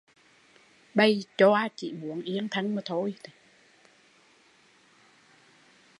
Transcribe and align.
Bầy 0.93 1.23
choa 1.37 1.67
chỉ 1.75 1.93
muốn 1.93 2.21
yên 2.21 2.47
thân 2.51 2.75
mà 2.75 2.81
thôi 2.85 3.15